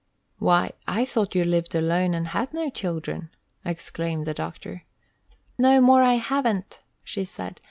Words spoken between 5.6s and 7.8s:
more I haven't," she said.